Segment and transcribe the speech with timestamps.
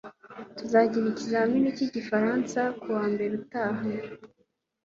[0.57, 3.85] Tuzagira ikizamini cyigifaransa kuwa mbere utaha.